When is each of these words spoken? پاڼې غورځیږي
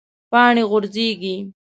پاڼې 0.31 0.63
غورځیږي 0.69 1.35